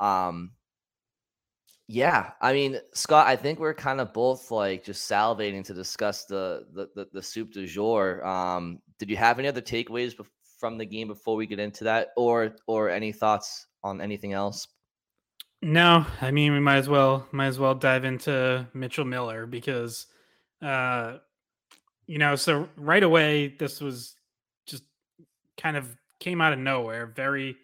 [0.00, 0.52] Um,
[1.92, 6.24] yeah, I mean, Scott, I think we're kind of both like just salivating to discuss
[6.24, 8.24] the the the, the soup du jour.
[8.24, 10.14] Um, did you have any other takeaways
[10.60, 14.68] from the game before we get into that, or or any thoughts on anything else?
[15.62, 20.06] No, I mean we might as well might as well dive into Mitchell Miller because,
[20.62, 21.16] uh,
[22.06, 24.14] you know, so right away this was
[24.64, 24.84] just
[25.60, 27.56] kind of came out of nowhere, very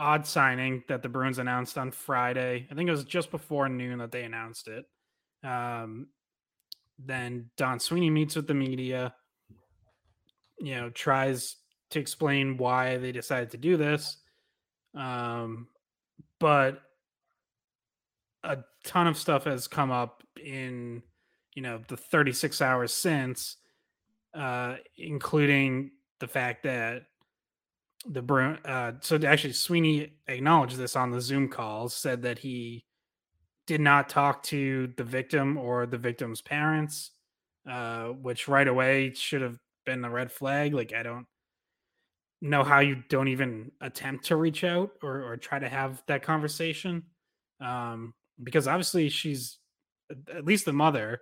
[0.00, 2.66] odd signing that the Bruins announced on Friday.
[2.70, 4.84] I think it was just before noon that they announced it.
[5.44, 6.08] Um,
[6.98, 9.14] then Don Sweeney meets with the media,
[10.58, 11.56] you know, tries
[11.90, 14.18] to explain why they decided to do this.
[14.94, 15.68] Um,
[16.38, 16.80] but
[18.44, 21.02] a ton of stuff has come up in,
[21.54, 23.56] you know, the 36 hours since,
[24.34, 27.04] uh, including the fact that
[28.06, 28.58] the Bruin.
[28.64, 31.94] Uh, so actually, Sweeney acknowledged this on the Zoom calls.
[31.94, 32.84] Said that he
[33.66, 37.10] did not talk to the victim or the victim's parents,
[37.68, 40.74] uh, which right away should have been a red flag.
[40.74, 41.26] Like I don't
[42.40, 46.22] know how you don't even attempt to reach out or, or try to have that
[46.22, 47.02] conversation,
[47.60, 49.58] um, because obviously she's
[50.32, 51.20] at least the mother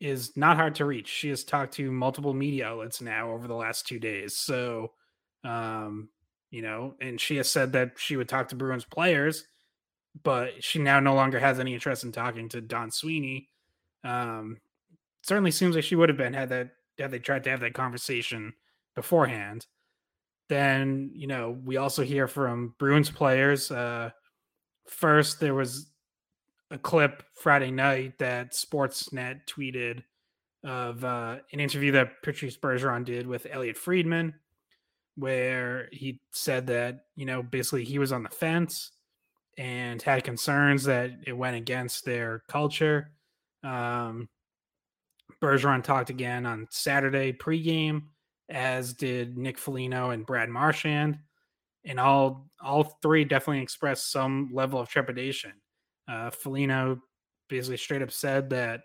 [0.00, 1.08] is not hard to reach.
[1.08, 4.92] She has talked to multiple media outlets now over the last two days, so
[5.44, 6.08] um,
[6.50, 9.44] you know, and she has said that she would talk to Bruins players,
[10.22, 13.48] but she now no longer has any interest in talking to Don Sweeney.
[14.04, 14.58] Um,
[15.22, 17.74] certainly seems like she would have been had that had they tried to have that
[17.74, 18.52] conversation
[18.94, 19.66] beforehand.
[20.48, 23.70] Then you know we also hear from Bruins players.
[23.70, 24.10] Uh,
[24.86, 25.90] first, there was
[26.70, 30.02] a clip Friday night that Sportsnet tweeted
[30.64, 34.34] of uh, an interview that Patrice Bergeron did with Elliot Friedman
[35.16, 38.92] where he said that, you know, basically he was on the fence
[39.58, 43.10] and had concerns that it went against their culture.
[43.62, 44.28] Um,
[45.42, 48.02] Bergeron talked again on Saturday pregame,
[48.48, 51.18] as did Nick Foligno and Brad Marchand,
[51.84, 55.52] and all all three definitely expressed some level of trepidation.
[56.08, 57.00] Uh, Foligno
[57.48, 58.82] basically straight up said that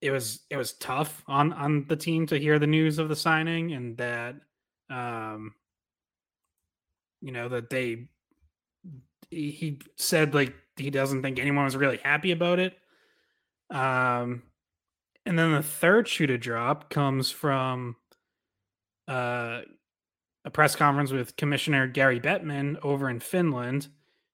[0.00, 3.16] it was it was tough on on the team to hear the news of the
[3.16, 4.36] signing, and that
[4.90, 5.54] um,
[7.20, 8.08] you know that they
[9.30, 12.76] he said like he doesn't think anyone was really happy about it.
[13.70, 14.42] Um,
[15.26, 17.96] and then the third shoe to drop comes from
[19.08, 19.62] uh,
[20.44, 23.88] a press conference with Commissioner Gary Bettman over in Finland,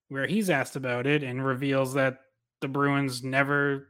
[0.09, 2.19] where he's asked about it and reveals that
[2.61, 3.89] the Bruins never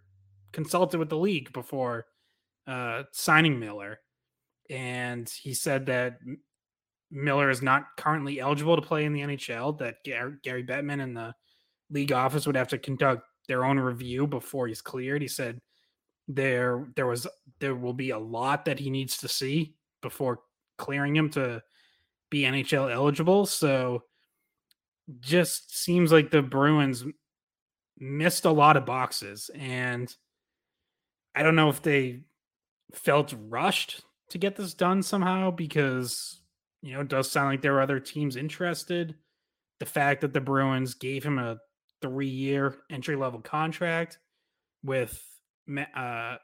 [0.52, 2.06] consulted with the league before
[2.66, 4.00] uh, signing Miller.
[4.68, 6.18] And he said that
[7.10, 11.34] Miller is not currently eligible to play in the NHL, that Gary Bettman and the
[11.90, 15.22] league office would have to conduct their own review before he's cleared.
[15.22, 15.60] He said
[16.28, 17.26] there there was
[17.58, 20.40] there will be a lot that he needs to see before
[20.78, 21.62] clearing him to
[22.30, 23.44] be NHL eligible.
[23.46, 24.04] So
[25.18, 27.04] just seems like the Bruins
[27.98, 30.14] missed a lot of boxes and
[31.34, 32.20] I don't know if they
[32.94, 36.39] felt rushed to get this done somehow because
[36.82, 39.14] you know, it does sound like there were other teams interested.
[39.78, 41.58] The fact that the Bruins gave him a
[42.00, 44.18] three year entry level contract
[44.82, 45.22] with
[45.94, 46.36] uh,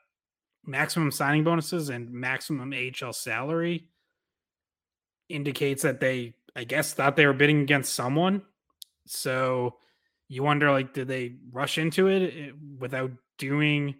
[0.64, 3.88] maximum signing bonuses and maximum AHL salary
[5.28, 8.42] indicates that they, I guess, thought they were bidding against someone.
[9.06, 9.76] So
[10.28, 13.94] you wonder, like, did they rush into it eh, without doing,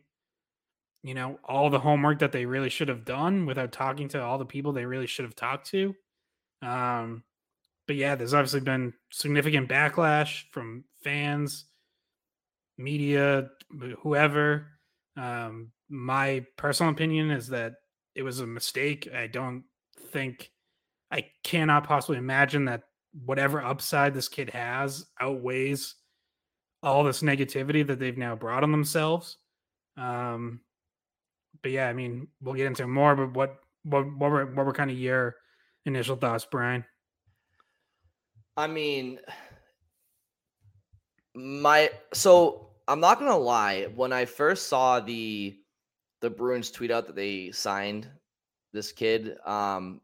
[1.03, 4.39] you know, all the homework that they really should have done, without talking to all
[4.39, 5.95] the people they really should have talked to?
[6.63, 7.23] Um,
[7.87, 11.67] but yeah, there's obviously been significant backlash from fans,
[12.79, 13.49] media,
[14.01, 14.67] whoever.
[15.17, 17.75] Um, my personal opinion is that
[18.15, 19.09] it was a mistake.
[19.15, 19.65] I don't
[20.11, 20.51] think
[21.11, 22.83] I cannot possibly imagine that
[23.25, 25.95] whatever upside this kid has outweighs
[26.83, 29.39] all this negativity that they've now brought on themselves.
[29.97, 30.61] Um,
[31.63, 33.17] but yeah, I mean, we'll get into more.
[33.17, 35.37] But what what what were what were kind of your
[35.87, 36.85] initial thoughts, Brian?
[38.57, 39.19] I mean,
[41.35, 43.85] my so I'm not gonna lie.
[43.95, 45.59] When I first saw the
[46.21, 48.09] the Bruins tweet out that they signed
[48.73, 50.01] this kid, um,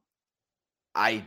[0.95, 1.25] I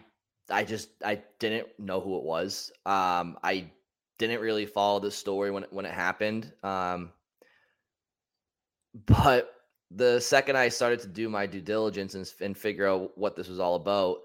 [0.50, 2.72] I just I didn't know who it was.
[2.86, 3.72] Um, I
[4.18, 6.52] didn't really follow the story when it, when it happened.
[6.64, 7.12] Um,
[9.06, 9.52] but
[9.92, 13.48] the second I started to do my due diligence and, and figure out what this
[13.48, 14.20] was all about,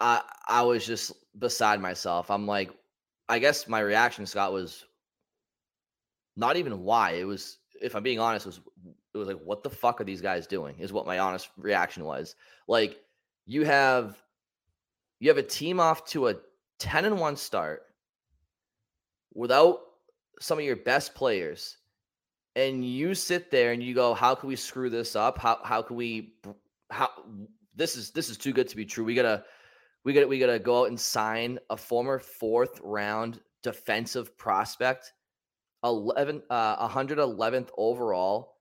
[0.00, 2.30] I I was just beside myself.
[2.30, 2.70] I'm like,
[3.28, 4.84] I guess my reaction, Scott, was
[6.36, 7.12] not even why.
[7.12, 8.60] It was, if I'm being honest, was
[9.14, 10.76] it was like, what the fuck are these guys doing?
[10.78, 12.36] Is what my honest reaction was.
[12.68, 12.98] Like,
[13.46, 14.16] you have
[15.18, 16.36] you have a team off to a
[16.78, 17.82] 10 and 1 start
[19.34, 19.80] without
[20.40, 21.76] some of your best players
[22.56, 25.82] and you sit there and you go how can we screw this up how how
[25.82, 26.34] can we
[26.90, 27.10] how
[27.76, 29.44] this is this is too good to be true we gotta
[30.04, 35.12] we gotta we gotta go out and sign a former fourth round defensive prospect
[35.84, 38.56] 11 uh 111th overall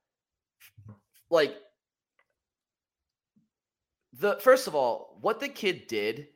[1.29, 1.55] like
[4.13, 6.27] the first of all what the kid did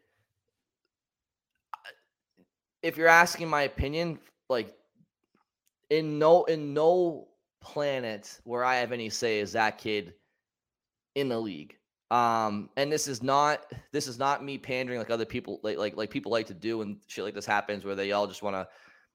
[2.82, 4.74] if you're asking my opinion like
[5.90, 7.28] in no in no
[7.62, 10.14] planet where I have any say is that kid
[11.16, 11.78] in the league.
[12.12, 15.98] Um, and this is not this is not me pandering like other people like like
[15.98, 18.56] like people like to do when shit like this happens where they all just want
[18.56, 18.68] to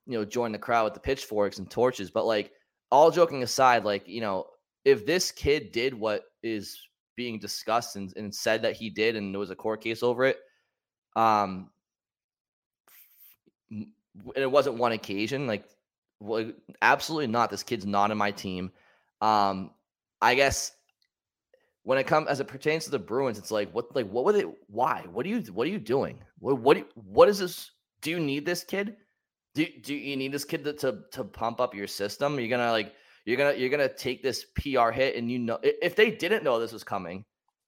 [0.06, 2.10] you know join the crowd with the pitchforks and torches.
[2.10, 2.52] But like
[2.90, 4.46] all joking aside, like you know
[4.84, 6.78] if this kid did what is
[7.14, 10.24] being discussed and, and said that he did and there was a court case over
[10.24, 10.38] it,
[11.14, 11.70] um,
[13.70, 13.86] and
[14.34, 15.64] it wasn't one occasion like
[16.20, 16.50] well,
[16.82, 17.50] absolutely not.
[17.50, 18.72] This kid's not in my team.
[19.20, 19.70] Um,
[20.20, 20.72] I guess
[21.88, 24.34] when it comes as it pertains to the Bruins, it's like what like what would
[24.34, 25.06] it why?
[25.10, 26.18] What are you what are you doing?
[26.38, 27.70] What what what is this?
[28.02, 28.96] Do you need this kid?
[29.54, 32.38] Do, do you need this kid to, to to pump up your system?
[32.38, 32.92] You're gonna like
[33.24, 36.60] you're gonna you're gonna take this PR hit and you know if they didn't know
[36.60, 37.24] this was coming,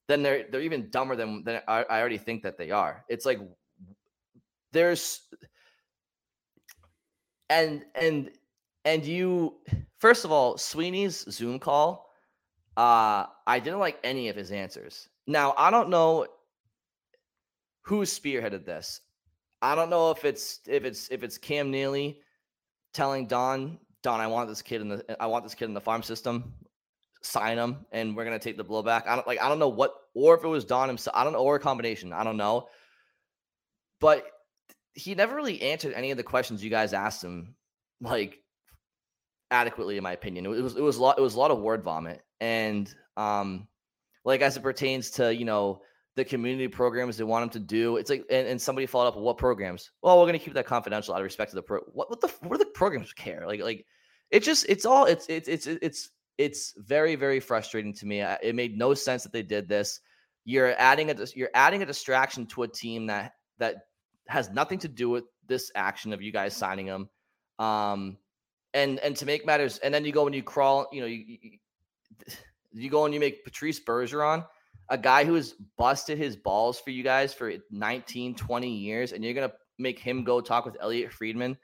[0.06, 3.06] then they're they're even dumber than than I, I already think that they are.
[3.08, 3.40] It's like
[4.70, 5.22] there's
[7.48, 8.32] and and
[8.84, 9.54] and you
[9.98, 12.09] first of all sweeney's zoom call
[12.80, 15.08] uh i didn't like any of his answers.
[15.26, 16.26] Now i don't know
[17.82, 19.00] who spearheaded this.
[19.60, 22.20] I don't know if it's if it's if it's cam neely
[22.94, 25.80] telling don don i want this kid in the i want this kid in the
[25.80, 26.54] farm system.
[27.22, 29.06] Sign him and we're gonna take the blowback.
[29.06, 31.34] I don't like i don't know what or if it was don himself i don't
[31.34, 32.68] know or a combination i don't know.
[34.00, 34.24] But
[34.94, 37.54] he never really answered any of the questions you guys asked him
[38.00, 38.38] like
[39.50, 40.46] adequately, in my opinion.
[40.46, 43.66] It was it was a lot it was a lot of word vomit, and um,
[44.24, 45.82] like as it pertains to you know
[46.16, 49.16] the community programs they want them to do, it's like and, and somebody followed up
[49.16, 49.90] what programs?
[50.02, 51.80] Well, we're gonna keep that confidential out of respect to the pro.
[51.92, 53.44] What what the what do the programs care?
[53.46, 53.86] Like like
[54.30, 58.20] it just it's all it's it's it's it's it's very very frustrating to me.
[58.20, 60.00] It made no sense that they did this.
[60.44, 63.76] You're adding a you're adding a distraction to a team that that
[64.26, 67.08] has nothing to do with this action of you guys signing them.
[67.58, 68.16] Um,
[68.72, 71.24] and and to make matters, and then you go and you crawl, you know, you,
[71.26, 71.58] you,
[72.72, 74.46] you go and you make Patrice Bergeron,
[74.88, 79.24] a guy who has busted his balls for you guys for 19, 20 years, and
[79.24, 81.56] you're gonna make him go talk with Elliot Friedman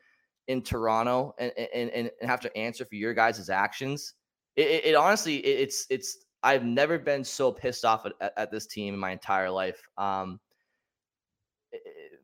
[0.48, 4.14] in Toronto and and, and have to answer for your guys' actions.
[4.56, 8.50] It, it, it honestly, it, it's it's I've never been so pissed off at, at,
[8.50, 9.82] this team in my entire life.
[9.98, 10.38] Um,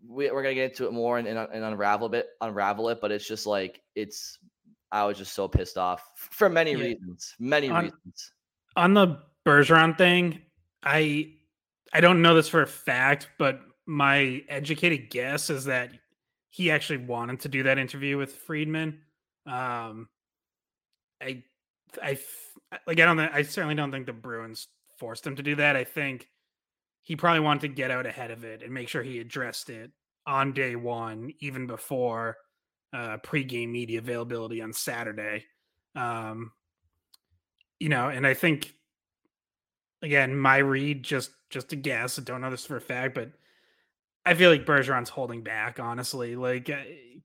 [0.07, 3.01] we, are gonna get into it more and, and, and unravel a bit, unravel it,
[3.01, 4.39] but it's just like it's
[4.93, 6.85] I was just so pissed off for many yeah.
[6.85, 7.35] reasons.
[7.41, 8.33] Many on, reasons.
[8.77, 10.43] On the Bergeron thing,
[10.83, 11.33] I
[11.93, 15.91] I don't know this for a fact, but my educated guess is that
[16.51, 19.01] he actually wanted to do that interview with Friedman.
[19.47, 20.09] Um,
[21.21, 21.43] I
[22.03, 22.19] I
[22.87, 24.69] like I don't I certainly don't think the Bruins
[24.99, 25.75] forced him to do that.
[25.75, 26.29] I think
[27.03, 29.91] he probably wanted to get out ahead of it and make sure he addressed it
[30.27, 32.37] on day one, even before
[32.93, 35.45] uh, pregame media availability on Saturday.
[35.95, 36.53] Um,
[37.81, 38.75] you know, and I think
[40.03, 42.19] again, my read just just a guess.
[42.19, 43.33] I don't know this for a fact, but
[44.25, 46.83] I feel like Bergeron's holding back, honestly, like uh,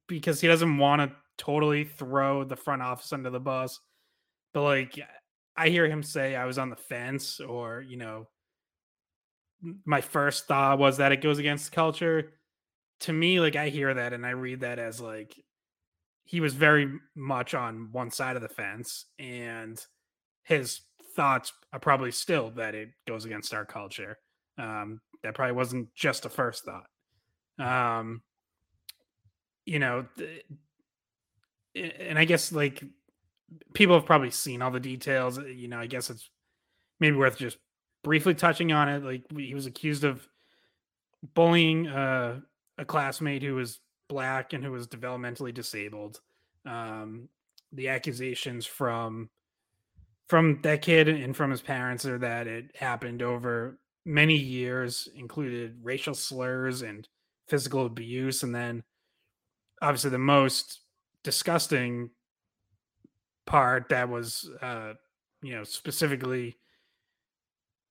[0.08, 3.80] because he doesn't want to totally throw the front office under the bus.
[4.54, 5.00] But like,
[5.56, 8.28] I hear him say, "I was on the fence," or you know,
[9.86, 12.34] my first thought was that it goes against culture.
[13.02, 15.36] To me, like I hear that and I read that as like
[16.28, 19.84] he was very much on one side of the fence and
[20.44, 20.82] his
[21.16, 24.18] thoughts are probably still that it goes against our culture.
[24.58, 26.88] Um, that probably wasn't just a first thought.
[27.60, 28.22] Um,
[29.68, 30.46] you know th-
[31.76, 32.84] and i guess like
[33.76, 36.30] people have probably seen all the details you know i guess it's
[37.00, 37.58] maybe worth just
[38.04, 40.26] briefly touching on it like he was accused of
[41.36, 42.40] bullying uh,
[42.78, 46.20] a classmate who was black and who was developmentally disabled.
[46.66, 47.30] Um,
[47.72, 49.30] the accusations from
[50.28, 55.78] from that kid and from his parents are that it happened over many years, included
[55.82, 57.08] racial slurs and
[57.48, 58.84] physical abuse, and then
[59.82, 60.82] obviously the most
[61.24, 62.10] disgusting
[63.46, 64.94] part that was uh,
[65.42, 66.58] you know specifically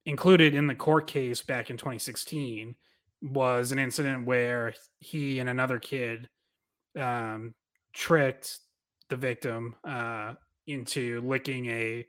[0.04, 2.74] included in the court case back in 2016
[3.22, 6.28] was an incident where he and another kid
[6.98, 7.54] um,
[7.92, 8.58] tricked
[9.08, 10.34] the victim uh,
[10.66, 12.06] into licking a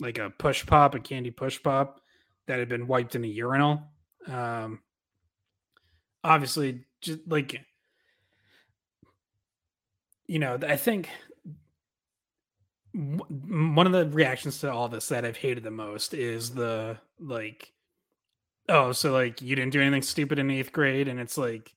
[0.00, 2.00] like a push pop, a candy push pop
[2.46, 3.82] that had been wiped in a urinal.
[4.26, 4.80] Um,
[6.24, 7.60] obviously, just like
[10.26, 11.08] you know, I think
[12.92, 17.72] one of the reactions to all this that I've hated the most is the like,
[18.70, 21.74] oh, so like you didn't do anything stupid in eighth grade, and it's like,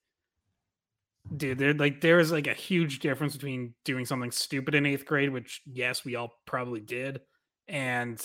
[1.36, 5.06] dude, there like there is like a huge difference between doing something stupid in eighth
[5.06, 7.22] grade, which yes, we all probably did,
[7.68, 8.22] and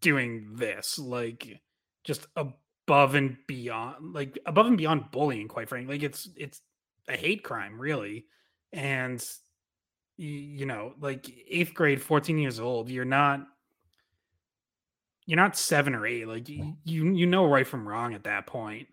[0.00, 1.60] doing this, like
[2.04, 5.48] just above and beyond, like above and beyond bullying.
[5.48, 6.60] Quite frankly, like it's it's
[7.08, 8.26] a hate crime, really,
[8.72, 9.24] and
[10.18, 13.46] you know, like eighth grade, 14 years old, you're not
[15.26, 16.26] you're not seven or eight.
[16.26, 18.88] Like you you know right from wrong at that point.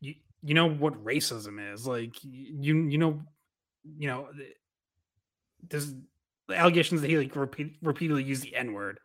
[0.00, 1.86] You you know what racism is.
[1.86, 3.20] Like you you know
[3.82, 4.28] you know
[5.68, 5.94] there's
[6.52, 8.98] allegations that he like repeat, repeatedly used the N word.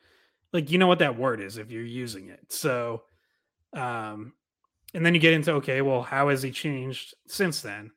[0.54, 2.40] Like you know what that word is if you're using it.
[2.50, 3.04] So
[3.76, 4.34] um
[4.94, 7.92] and then you get into okay, well, how has he changed since then?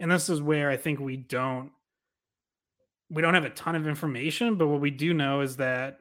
[0.00, 1.70] And this is where I think we don't
[3.10, 5.98] we don't have a ton of information, but what we do know is that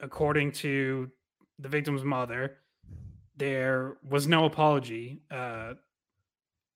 [0.00, 1.10] according to
[1.58, 2.58] the victim's mother,
[3.36, 5.74] there was no apology uh,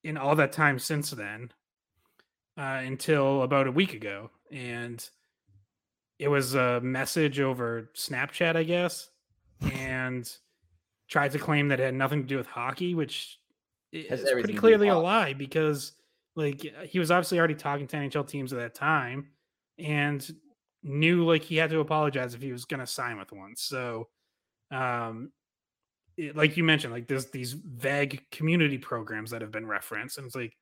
[0.04, 1.52] in all that time since then
[2.56, 4.30] uh, until about a week ago.
[4.50, 5.06] And
[6.18, 9.10] it was a message over Snapchat, I guess,
[9.60, 10.30] and
[11.08, 13.38] tried to claim that it had nothing to do with hockey, which
[13.92, 15.92] is pretty clearly a lie because
[16.34, 19.28] like he was obviously already talking to NHL teams at that time
[19.78, 20.28] and
[20.82, 23.54] knew like he had to apologize if he was going to sign with one.
[23.56, 24.08] So,
[24.70, 25.32] um,
[26.16, 30.26] it, like you mentioned, like there's these vague community programs that have been referenced, and
[30.26, 30.56] it's like,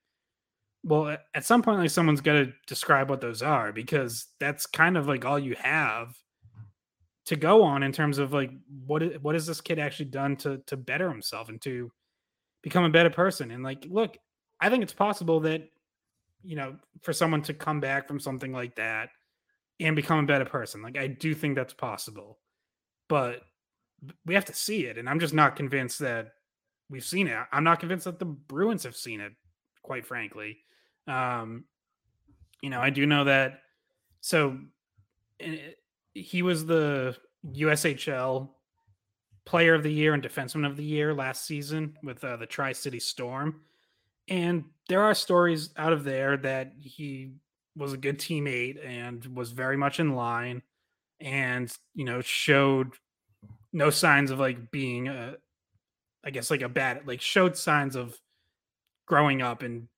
[0.82, 4.96] well, at some point, like someone's got to describe what those are because that's kind
[4.96, 6.16] of like all you have
[7.26, 8.50] to go on in terms of like
[8.86, 11.90] what what has this kid actually done to to better himself and to
[12.62, 14.18] become a better person and like look
[14.60, 15.62] i think it's possible that
[16.44, 19.08] you know, for someone to come back from something like that
[19.80, 20.82] and become a better person.
[20.82, 22.38] Like I do think that's possible.
[23.08, 23.42] But
[24.26, 26.32] we have to see it and I'm just not convinced that
[26.88, 27.38] we've seen it.
[27.52, 29.32] I'm not convinced that the Bruins have seen it,
[29.82, 30.58] quite frankly.
[31.06, 31.64] Um
[32.62, 33.60] you know, I do know that
[34.20, 34.58] so
[35.40, 35.56] eh,
[36.14, 38.48] he was the USHL
[39.44, 43.00] player of the year and defenseman of the year last season with uh, the Tri-City
[43.00, 43.60] Storm
[44.28, 47.32] and there are stories out of there that he
[47.76, 50.62] was a good teammate and was very much in line
[51.20, 52.92] and, you know, showed
[53.74, 55.34] no signs of like being a,
[56.24, 58.16] I guess like a bad, like showed signs of
[59.06, 59.88] growing up and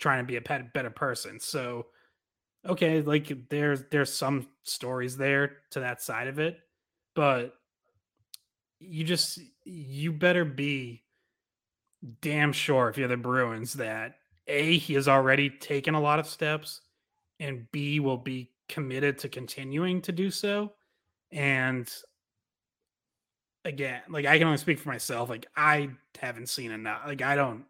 [0.00, 1.38] trying to be a better person.
[1.38, 1.86] So,
[2.66, 6.58] okay, like there's, there's some stories there to that side of it,
[7.14, 7.54] but
[8.80, 11.04] you just, you better be
[12.20, 14.16] damn sure if you're the Bruins that
[14.48, 16.80] A, he has already taken a lot of steps,
[17.38, 20.72] and B, will be committed to continuing to do so.
[21.32, 21.88] And
[23.66, 25.28] again, like I can only speak for myself.
[25.28, 27.02] Like I haven't seen enough.
[27.06, 27.64] Like I don't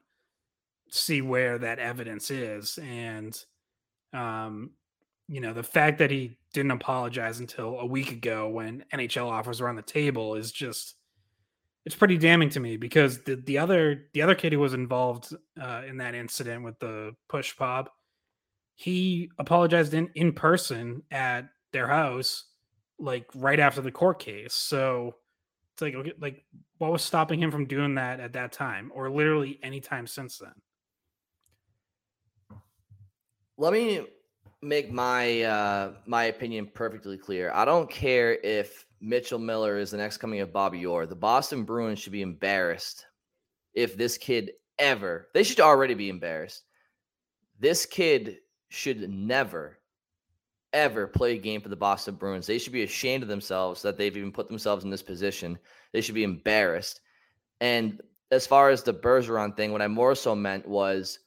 [0.90, 2.78] see where that evidence is.
[2.78, 3.38] And
[4.12, 4.70] um,
[5.28, 9.60] you know, the fact that he didn't apologize until a week ago when NHL offers
[9.60, 10.94] were on the table is just
[11.84, 15.34] it's pretty damning to me because the the other the other kid who was involved
[15.60, 17.92] uh, in that incident with the push pop,
[18.74, 22.44] he apologized in in person at their house,
[22.98, 24.54] like right after the court case.
[24.54, 25.14] So
[25.76, 26.44] it's like okay, like
[26.78, 30.38] what was stopping him from doing that at that time, or literally any time since
[30.38, 30.54] then?
[33.58, 34.06] Let me
[34.62, 37.52] make my uh my opinion perfectly clear.
[37.52, 41.04] I don't care if Mitchell Miller is the next coming of Bobby Orr.
[41.04, 43.04] The Boston Bruins should be embarrassed
[43.74, 46.62] if this kid ever, they should already be embarrassed.
[47.60, 48.38] This kid
[48.70, 49.78] should never,
[50.72, 52.46] ever play a game for the Boston Bruins.
[52.46, 55.58] They should be ashamed of themselves that they've even put themselves in this position.
[55.92, 57.00] They should be embarrassed.
[57.60, 61.20] And as far as the Bergeron thing, what I more so meant was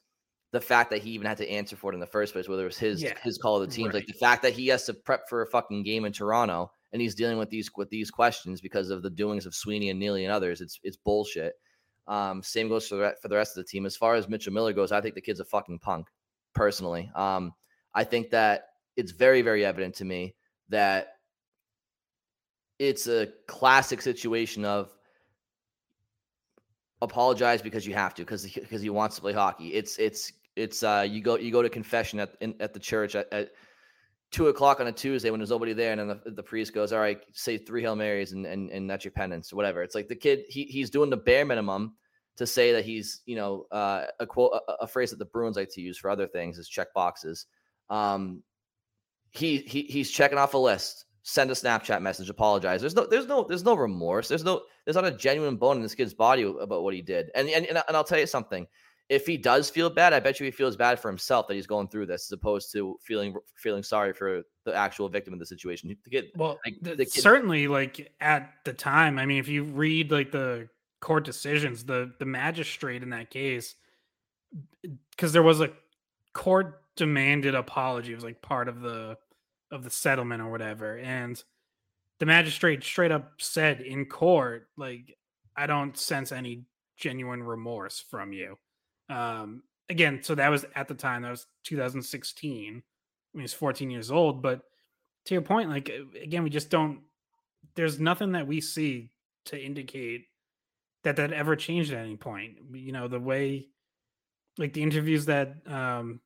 [0.52, 2.62] the fact that he even had to answer for it in the first place, whether
[2.62, 3.94] it was his yeah, his call of the team, right.
[3.94, 7.00] like the fact that he has to prep for a fucking game in Toronto and
[7.00, 10.24] he's dealing with these with these questions because of the doings of Sweeney and Neely
[10.24, 10.60] and others.
[10.60, 11.54] It's it's bullshit.
[12.08, 13.86] Um, same goes for the for the rest of the team.
[13.86, 16.08] As far as Mitchell Miller goes, I think the kid's a fucking punk.
[16.52, 17.52] Personally, um,
[17.94, 20.34] I think that it's very, very evident to me
[20.68, 21.14] that
[22.78, 24.90] it's a classic situation of
[27.02, 29.68] apologize because you have to because because he wants to play hockey.
[29.68, 33.14] It's it's it's uh you go you go to confession at in, at the church
[33.14, 33.50] at, at
[34.30, 36.92] two o'clock on a Tuesday when there's nobody there, and then the, the priest goes,
[36.92, 39.94] "All right, say three hail marys and and and that's your penance or whatever." It's
[39.94, 41.94] like the kid he he's doing the bare minimum
[42.36, 45.56] to say that he's you know uh, a quote a, a, phrase that the Bruins
[45.56, 47.46] like to use for other things is check boxes.
[47.88, 48.42] Um,
[49.30, 51.06] he he he's checking off a list.
[51.22, 52.80] Send a Snapchat message, apologize.
[52.80, 54.28] There's no there's no there's no remorse.
[54.28, 57.30] There's no there's not a genuine bone in this kid's body about what he did.
[57.34, 58.66] And and and, I'll tell you something
[59.10, 61.66] if he does feel bad, I bet you he feels bad for himself that he's
[61.66, 65.46] going through this, as opposed to feeling feeling sorry for the actual victim of the
[65.46, 65.94] situation.
[66.04, 69.64] The kid, well, like, the kid, certainly, like at the time, I mean, if you
[69.64, 70.68] read like the
[71.00, 73.74] court decisions, the the magistrate in that case,
[75.10, 75.72] because there was a
[76.32, 79.16] court demanded apology, it was like part of the
[79.72, 81.42] of the settlement or whatever, and
[82.18, 85.16] the magistrate straight up said in court, like,
[85.56, 86.64] I don't sense any
[86.96, 88.58] genuine remorse from you
[89.10, 92.82] um, again, so that was at the time, that was 2016.
[93.34, 94.62] I mean, he's 14 years old, but
[95.26, 95.90] to your point, like,
[96.22, 97.00] again, we just don't,
[97.74, 99.10] there's nothing that we see
[99.46, 100.26] to indicate
[101.02, 102.56] that that ever changed at any point.
[102.72, 103.68] You know, the way,
[104.58, 106.20] like, the interviews that, um,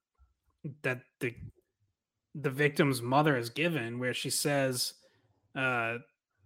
[0.82, 1.34] that the,
[2.34, 4.94] the victim's mother is given, where she says,
[5.56, 5.98] uh,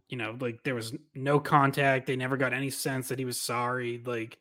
[0.09, 2.07] you know, like there was no contact.
[2.07, 4.03] They never got any sense that he was sorry.
[4.05, 4.39] Like,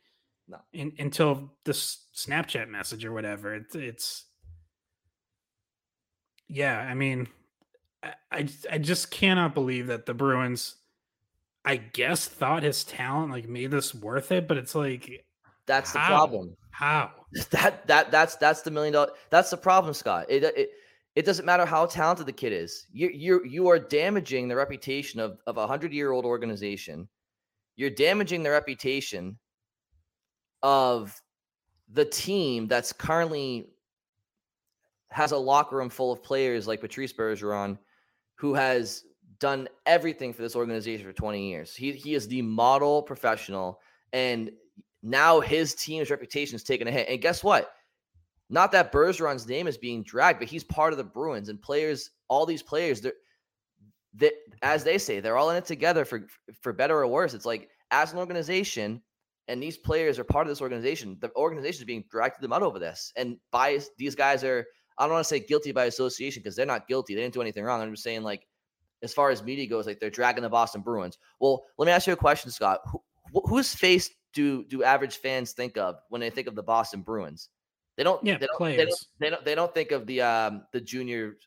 [0.48, 0.58] no.
[0.74, 3.54] In, until this Snapchat message or whatever.
[3.56, 4.26] It's, it's
[6.48, 7.28] yeah, I mean,
[8.32, 10.76] I, I just cannot believe that the Bruins,
[11.66, 15.26] I guess, thought his talent like made this worth it, but it's like
[15.68, 16.02] that's how?
[16.02, 16.58] the problem.
[16.72, 17.12] How
[17.52, 19.12] that that that's that's the million dollar.
[19.30, 20.26] That's the problem, Scott.
[20.30, 20.72] It it
[21.16, 22.88] it doesn't matter how talented the kid is.
[22.92, 27.08] You you you are damaging the reputation of of a hundred year old organization.
[27.76, 29.38] You're damaging the reputation
[30.64, 31.22] of
[31.92, 33.70] the team that's currently
[35.10, 37.78] has a locker room full of players like Patrice Bergeron,
[38.36, 39.04] who has
[39.40, 41.76] done everything for this organization for 20 years.
[41.76, 43.80] He he is the model professional,
[44.14, 44.52] and
[45.04, 47.08] now his team's reputation is taking a hit.
[47.10, 47.72] And guess what?
[48.50, 52.12] Not that Bergeron's name is being dragged, but he's part of the Bruins and players.
[52.30, 53.14] All these players, they're
[54.16, 56.28] that as they say, they're all in it together for
[56.62, 57.34] for better or worse.
[57.34, 59.02] It's like as an organization,
[59.48, 61.18] and these players are part of this organization.
[61.20, 64.66] The organization is being dragged to the mud over this, and by these guys are
[64.98, 67.16] I don't want to say guilty by association because they're not guilty.
[67.16, 67.82] They didn't do anything wrong.
[67.82, 68.48] I'm just saying like
[69.04, 71.18] as far as media goes, like they're dragging the Boston Bruins.
[71.40, 72.80] Well, let me ask you a question, Scott.
[72.92, 73.02] Who,
[73.46, 77.50] whose face do do average fans think of when they think of the Boston Bruins?
[77.98, 78.24] They don't.
[78.24, 78.78] Yeah, they don't, players.
[78.78, 79.46] They don't, they don't.
[79.46, 81.38] They don't think of the um the junior,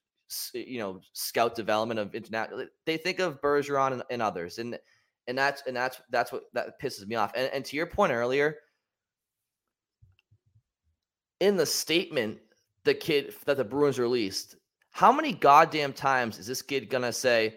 [0.52, 2.66] you know, scout development of international.
[2.86, 4.76] They think of Bergeron and, and others, and
[5.28, 7.30] and that's and that's that's what that pisses me off.
[7.36, 8.56] And, and to your point earlier,
[11.38, 12.38] in the statement
[12.82, 14.56] the kid that the Bruins released,
[14.90, 17.54] how many goddamn times is this kid gonna say,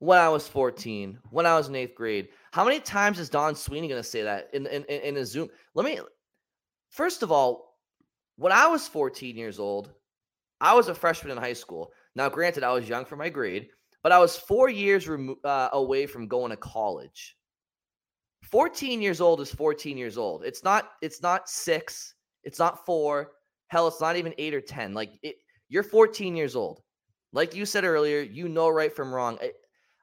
[0.00, 2.30] when I was 14, when I was in eighth grade?
[2.52, 5.48] How many times is Don Sweeney gonna say that in in, in a Zoom?
[5.74, 6.00] Let me
[6.90, 7.76] first of all,
[8.36, 9.92] when I was 14 years old,
[10.60, 11.90] I was a freshman in high school.
[12.14, 13.68] Now, granted, I was young for my grade,
[14.02, 17.36] but I was four years remo- uh, away from going to college.
[18.44, 20.44] 14 years old is 14 years old.
[20.44, 23.32] It's not, it's not six, it's not four.
[23.68, 24.94] Hell, it's not even eight or 10.
[24.94, 25.36] Like it,
[25.68, 26.80] you're 14 years old.
[27.32, 29.38] Like you said earlier, you know right from wrong.
[29.42, 29.52] I,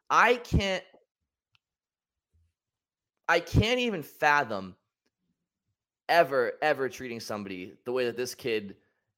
[0.10, 0.84] I can't,
[3.28, 4.76] I can't even fathom
[6.10, 8.76] ever, ever treating somebody the way that this kid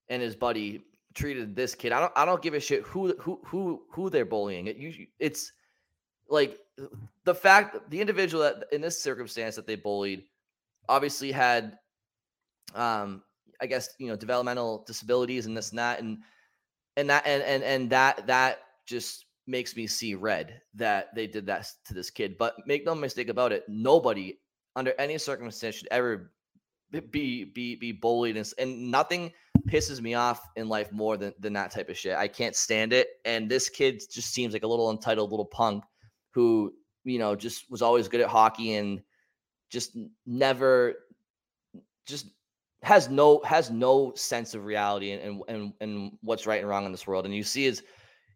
[0.09, 1.91] and his buddy treated this kid.
[1.91, 4.67] I don't I don't give a shit who who who who they're bullying.
[4.67, 5.51] It you it's
[6.29, 6.59] like
[7.23, 10.23] the fact the individual that in this circumstance that they bullied
[10.87, 11.77] obviously had
[12.75, 13.23] um
[13.59, 16.19] I guess you know developmental disabilities and this and that and
[16.95, 21.45] and that and and and that that just makes me see red that they did
[21.47, 22.37] that to this kid.
[22.37, 24.37] But make no mistake about it, nobody
[24.75, 26.31] under any circumstance should ever
[27.11, 29.31] be be be bullied and, and nothing
[29.67, 32.15] pisses me off in life more than, than that type of shit.
[32.15, 33.07] I can't stand it.
[33.25, 35.83] And this kid just seems like a little entitled little punk
[36.31, 39.01] who, you know, just was always good at hockey and
[39.69, 40.95] just never
[42.05, 42.27] just
[42.83, 46.91] has no has no sense of reality and and and what's right and wrong in
[46.91, 47.25] this world.
[47.25, 47.83] And you see is,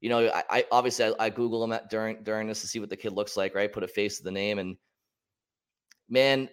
[0.02, 2.80] you know, I, I obviously I, I, Google him at, during during this to see
[2.80, 3.72] what the kid looks like, right?
[3.72, 4.76] Put a face to the name and
[6.10, 6.50] man,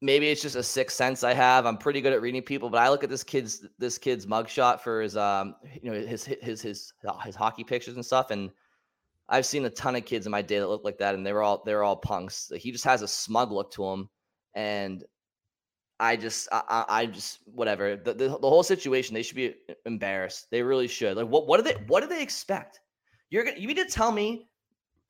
[0.00, 1.66] maybe it's just a sixth sense I have.
[1.66, 4.80] I'm pretty good at reading people, but I look at this kid's this kid's mugshot
[4.80, 6.92] for his um you know his his his
[7.24, 8.50] his hockey pictures and stuff, and
[9.28, 11.32] I've seen a ton of kids in my day that look like that, and they
[11.32, 12.50] were all they're all punks.
[12.56, 14.08] He just has a smug look to him,
[14.54, 15.04] and
[16.00, 19.14] I just I, I just whatever the, the, the whole situation.
[19.14, 20.46] They should be embarrassed.
[20.50, 21.16] They really should.
[21.16, 22.80] Like what what do they what do they expect?
[23.30, 24.48] You're gonna you mean to tell me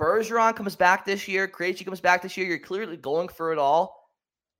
[0.00, 2.46] Bergeron comes back this year, Krejci comes back this year.
[2.46, 3.98] You're clearly going for it all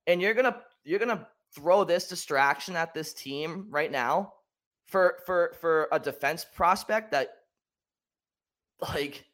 [0.09, 4.33] and you're gonna you're gonna throw this distraction at this team right now
[4.85, 7.29] for for for a defense prospect that
[8.93, 9.25] like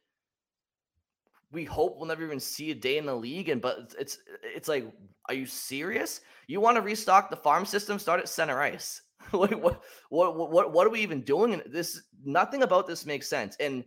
[1.51, 4.67] we hope we'll never even see a day in the league and but it's it's
[4.67, 4.85] like
[5.29, 9.51] are you serious you want to restock the farm system start at center ice what,
[9.61, 13.55] what what what what are we even doing And this nothing about this makes sense
[13.59, 13.83] and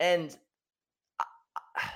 [0.00, 0.36] and
[1.76, 1.90] I,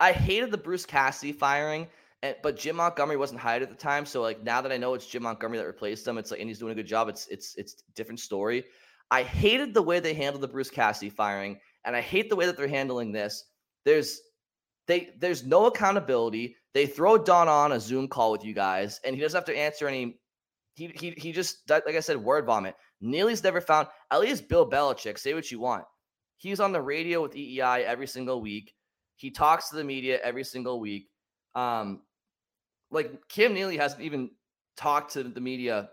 [0.00, 1.88] I hated the Bruce Cassidy firing
[2.22, 4.94] and, but Jim Montgomery wasn't hired at the time, so like now that I know
[4.94, 7.08] it's Jim Montgomery that replaced him, it's like and he's doing a good job.
[7.08, 8.64] It's it's it's different story.
[9.10, 12.46] I hated the way they handled the Bruce Cassidy firing, and I hate the way
[12.46, 13.44] that they're handling this.
[13.84, 14.20] There's
[14.86, 16.56] they there's no accountability.
[16.74, 19.56] They throw Don on a Zoom call with you guys, and he doesn't have to
[19.56, 20.18] answer any.
[20.74, 22.74] He he he just like I said, word vomit.
[23.00, 23.88] Neely's never found.
[24.10, 25.18] At least Bill Belichick.
[25.18, 25.84] Say what you want.
[26.36, 28.74] He's on the radio with WEEI every single week.
[29.16, 31.08] He talks to the media every single week.
[31.54, 32.02] Um,
[32.90, 34.30] like Cam Neely hasn't even
[34.76, 35.90] talked to the media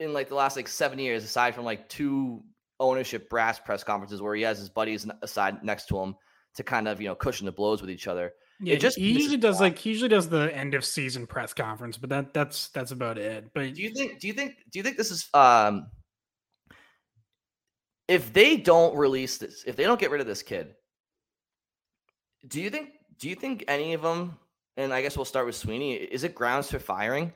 [0.00, 2.42] in like the last like seven years, aside from like two
[2.80, 6.14] ownership brass press conferences where he has his buddies aside next to him
[6.56, 8.32] to kind of you know cushion the blows with each other.
[8.60, 11.52] Yeah, it just he usually does like he usually does the end of season press
[11.52, 13.50] conference, but that that's that's about it.
[13.54, 15.88] But do you think do you think do you think this is um
[18.08, 20.74] if they don't release this, if they don't get rid of this kid,
[22.46, 24.38] do you think do you think any of them
[24.76, 25.94] and I guess we'll start with Sweeney.
[25.94, 27.32] Is it grounds for firing?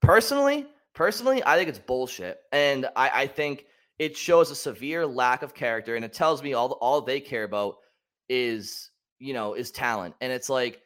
[0.00, 3.66] Personally, personally, I think it's bullshit, and I, I think
[3.98, 7.44] it shows a severe lack of character, and it tells me all all they care
[7.44, 7.78] about
[8.28, 10.82] is you know is talent, and it's like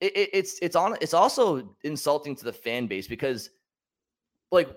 [0.00, 3.50] it, it, it's it's on it's also insulting to the fan base because
[4.50, 4.68] like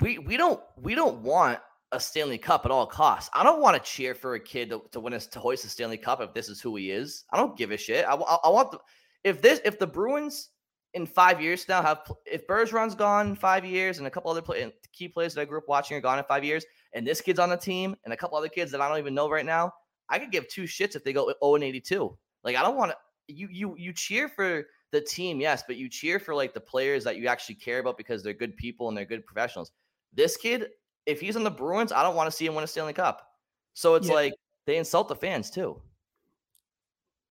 [0.00, 1.58] we we don't we don't want
[1.92, 3.30] a Stanley Cup at all costs.
[3.34, 5.68] I don't want to cheer for a kid to, to win us to hoist a
[5.68, 7.24] Stanley Cup if this is who he is.
[7.32, 8.04] I don't give a shit.
[8.04, 8.78] I, I, I want the
[9.22, 10.50] if this if the Bruins
[10.94, 14.72] in five years now have if Bergeron's gone five years and a couple other play,
[14.92, 17.38] key players that I grew up watching are gone in five years, and this kid's
[17.38, 19.72] on the team and a couple other kids that I don't even know right now,
[20.08, 22.16] I could give two shits if they go 0 and 82.
[22.42, 22.96] Like I don't want to.
[23.26, 27.04] You you you cheer for the team, yes, but you cheer for like the players
[27.04, 29.72] that you actually care about because they're good people and they're good professionals.
[30.12, 30.68] This kid,
[31.06, 33.26] if he's on the Bruins, I don't want to see him win a Stanley Cup.
[33.72, 34.14] So it's yeah.
[34.14, 34.34] like
[34.66, 35.80] they insult the fans too.